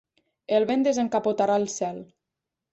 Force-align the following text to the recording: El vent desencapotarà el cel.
El 0.59 0.65
vent 0.71 0.85
desencapotarà 0.87 1.61
el 1.65 1.71
cel. 1.77 2.03